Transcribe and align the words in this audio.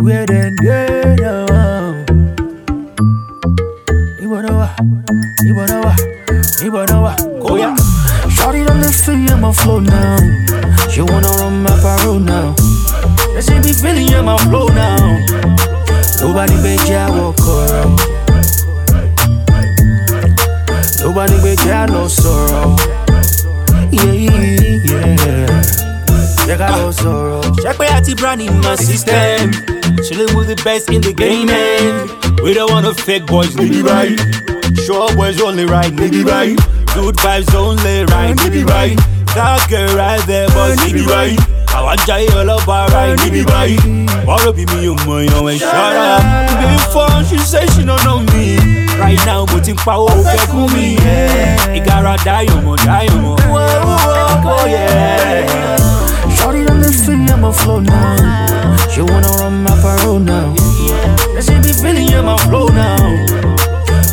Where 0.00 0.24
then 0.26 0.54
yeah, 0.62 1.16
yeah. 1.18 2.04
Ibanawa, 4.22 4.70
Ibanawa, 5.42 5.92
Ibanawa. 6.62 7.16
Oh 7.42 7.56
yeah. 7.56 7.74
Shorty 8.30 8.60
on 8.70 8.78
the 8.80 8.92
feet, 8.94 9.32
I'm 9.32 9.42
a 9.42 9.52
flow 9.52 9.80
now. 9.80 10.16
She 10.88 11.02
wanna 11.02 11.26
run 11.42 11.64
my 11.64 11.74
parole 11.80 12.20
now. 12.20 12.54
Yeah, 13.34 13.40
she 13.40 13.58
be 13.60 13.72
feeling 13.72 14.06
yeah, 14.06 14.22
my 14.22 14.38
flow 14.46 14.68
now. 14.68 15.18
Nobody 16.22 16.54
bet 16.62 16.88
ya 16.88 17.10
walk 17.10 17.40
around. 17.42 17.98
Nobody 21.02 21.36
bet 21.42 21.66
ya 21.66 21.86
no 21.86 22.06
sorrow. 22.06 22.76
Yeah, 23.90 24.12
yeah. 24.86 25.62
They 26.46 26.56
got 26.56 26.78
no 26.78 26.92
sorrow. 26.92 27.43
My 27.64 27.72
àti 27.96 28.14
brand 28.14 28.42
in 28.42 28.60
my 28.60 28.76
system. 28.76 29.50
Chilling 30.04 30.36
with 30.36 30.48
the 30.48 30.60
best 30.64 30.90
in 30.90 31.00
the 31.00 31.12
game, 31.14 31.46
man. 31.46 32.08
We 32.42 32.52
don't 32.52 32.70
want 32.70 32.84
no 32.84 32.92
fake 32.92 33.26
boys, 33.26 33.56
nigga 33.56 33.82
right. 33.88 34.18
Sure 34.84 35.08
boys 35.16 35.40
only 35.40 35.64
right, 35.64 35.90
nigga 35.92 36.24
right. 36.26 36.56
Good 36.94 37.16
vibes 37.16 37.54
only 37.54 38.04
right, 38.12 38.36
nigga 38.36 38.66
right. 38.68 38.96
That 39.34 39.66
girl 39.70 39.96
right 39.96 40.20
there, 40.26 40.46
boys, 40.48 40.76
nigga 40.84 41.06
right. 41.08 41.38
Àwọn 41.74 41.96
jayé 42.06 42.28
ọlọ́ba 42.40 42.88
right, 42.92 43.18
nigga 43.18 43.44
right. 43.54 43.80
Wọ́n 44.28 44.52
bí 44.56 44.64
mi 44.70 44.86
ò 44.92 44.94
mọ 45.06 45.14
èèyàn 45.24 45.48
ẹ̀ 45.52 45.58
ṣọ́ra. 45.64 46.08
Before 46.60 47.24
she 47.28 47.38
say 47.38 47.66
she 47.74 47.82
no 47.82 47.96
know 48.04 48.18
me. 48.30 48.44
Right 49.00 49.18
now 49.26 49.46
mo 49.50 49.58
ti 49.64 49.72
ń 49.72 49.76
pawó 49.84 50.06
fẹ́ 50.22 50.46
kún 50.52 50.68
mi. 50.74 50.96
Ìgara 51.78 52.14
dáyọ̀ 52.26 52.60
mọ̀ 52.66 52.76
dáyọ̀ 52.86 53.18
mọ̀. 53.24 53.36
Oh 54.46 54.66
yeah. 54.66 55.04
Shorty 55.44 55.80
on 55.80 55.83
the 57.06 57.12
feet, 57.12 57.30
I'm 57.30 57.52
flow 57.52 57.80
now. 57.80 58.76
She 58.88 59.00
wanna 59.02 59.28
run 59.38 59.62
my 59.62 59.70
parole 59.80 60.18
now. 60.18 60.54
Yeah, 60.86 61.40
she 61.40 61.54
be 61.60 61.72
feeling 61.72 62.08
yeah, 62.08 62.22
my 62.22 62.36
flow 62.38 62.68
now. 62.68 62.96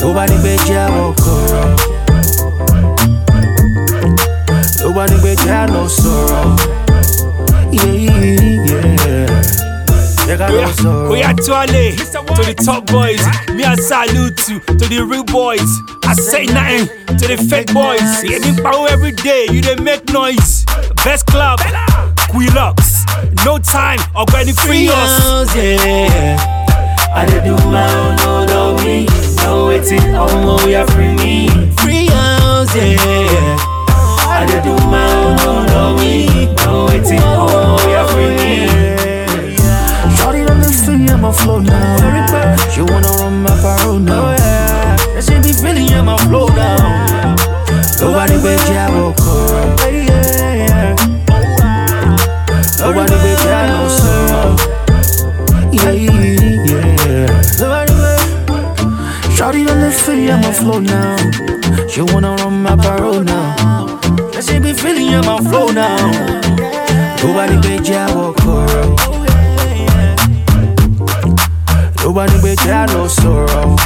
Nobody 0.00 0.36
bet 0.42 0.68
ya 0.68 0.88
oh, 0.90 1.12
walk 1.12 1.26
around. 1.26 1.80
Nobody 4.80 5.16
bet 5.22 5.44
ya 5.46 5.66
no 5.66 5.88
sorrow. 5.88 6.56
Yeah, 7.72 7.92
yeah, 7.92 8.60
yeah. 9.06 9.42
They 10.26 10.36
got 10.36 10.50
no 10.50 10.70
sorrow. 10.72 11.10
We 11.10 11.22
are 11.22 11.34
Twale, 11.34 11.96
to 11.96 12.42
the 12.42 12.54
top 12.64 12.86
boys. 12.86 13.24
Me 13.54 13.64
I 13.64 13.76
salute 13.76 14.36
to, 14.46 14.60
to 14.60 14.88
the 14.88 15.04
real 15.08 15.24
boys. 15.24 15.68
I 16.04 16.14
say 16.14 16.46
nothing 16.46 16.88
to 17.16 17.26
the 17.28 17.36
fake 17.36 17.72
boys. 17.72 18.02
Yeah, 18.24 18.38
me 18.40 18.60
power 18.62 18.88
every 18.90 19.12
day, 19.12 19.46
you 19.50 19.62
they 19.62 19.76
make 19.76 20.08
noise. 20.12 20.64
Best 21.04 21.26
club, 21.26 21.60
Quilox. 22.34 23.04
No 23.44 23.58
time, 23.58 24.00
or 24.16 24.26
any 24.36 24.52
free 24.52 24.88
us. 24.88 25.54
yeah. 25.54 26.36
I 27.14 27.24
did 27.26 27.44
do 27.44 27.54
my 27.70 27.86
own, 27.94 28.16
no, 28.16 28.44
no, 28.44 28.76
me. 28.82 29.06
No 29.36 29.66
waiting, 29.68 30.02
oh, 30.16 30.26
no, 30.42 30.66
yeah, 30.66 30.84
free 30.86 31.14
me. 31.14 31.48
Free 31.78 32.06
house, 32.06 32.74
yeah. 32.74 33.56
I 34.26 34.44
did 34.50 34.64
do 34.64 34.74
my 34.90 35.06
own, 35.14 35.36
no, 35.36 35.64
no, 35.66 35.96
me. 35.96 36.26
No 36.66 36.86
waiting, 36.86 37.20
oh, 37.22 37.46
no, 37.46 37.88
yeah, 37.88 38.04
free 38.10 38.34
me. 38.34 38.66
Shorty 40.16 40.40
on 40.50 40.58
the 40.58 40.66
feet, 40.66 41.10
I'm 41.12 41.24
a 41.24 41.32
flow 41.32 41.60
now. 41.60 42.68
She 42.74 42.82
wanna 42.82 43.10
run 43.22 43.44
my 43.44 43.50
parole 43.62 44.00
now. 44.00 44.24
Oh, 44.24 44.36
yeah, 44.36 45.20
she 45.20 45.34
be 45.38 45.52
feeling 45.52 45.86
yeah, 45.86 46.02
my 46.02 46.16
flow 46.26 46.48
now. 46.48 47.36
Nobody 48.00 48.33
Shorty 60.04 60.30
on 60.30 60.44
a 60.44 60.52
flow 60.52 60.80
now. 60.80 61.16
She 61.88 62.02
wanna 62.02 62.36
run 62.36 62.62
my 62.62 62.76
parole 62.76 63.22
now. 63.22 63.98
Yeah, 64.34 64.40
she 64.40 64.58
be 64.58 64.74
feeling 64.74 65.08
yeah, 65.08 65.22
my 65.22 65.38
flow 65.40 65.68
now. 65.68 65.96
Nobody 67.22 67.56
bet 67.62 67.88
ya 67.88 68.06
walk 68.14 68.38
around. 68.44 68.98
Nobody 72.02 72.36
bet 72.42 72.64
ya 72.66 72.84
no 72.92 73.08
sorrow. 73.08 73.76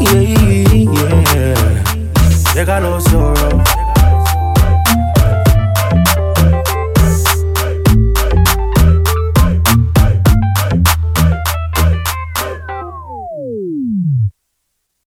Yeah, 0.00 0.20
yeah, 0.20 1.34
yeah. 1.34 2.54
They 2.54 2.64
got 2.64 2.82
no 2.82 2.98
sorrow. 2.98 3.11